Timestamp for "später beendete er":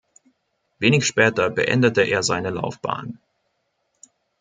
1.05-2.23